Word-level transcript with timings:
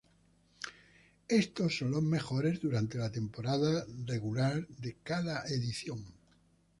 Estos 1.27 1.77
son 1.77 1.91
los 1.91 2.01
mejores 2.01 2.59
durante 2.59 2.97
la 2.97 3.11
temporada 3.11 3.85
regular 4.07 4.67
de 4.67 4.97
cada 5.03 5.43
edición. 5.45 6.03